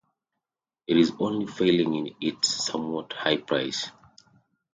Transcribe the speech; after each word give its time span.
Its 0.87 1.11
only 1.19 1.45
failing 1.45 2.07
is 2.07 2.13
its 2.19 2.65
somewhat 2.65 3.13
high 3.13 3.37
price! 3.37 3.91